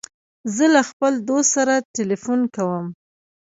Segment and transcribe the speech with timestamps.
[0.55, 2.85] زه له خپل دوست سره تلیفون کوم.